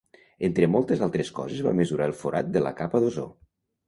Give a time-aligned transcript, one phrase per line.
[0.47, 3.27] Entre moltes altres coses va mesurar el forat de la capa d'ozó.